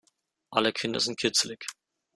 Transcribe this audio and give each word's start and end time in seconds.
Alle 0.49 0.73
Kinder 0.73 0.99
sind 0.99 1.19
kitzelig. 1.19 1.63